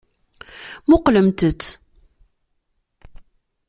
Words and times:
Muqqlemt-tt. 0.89 1.61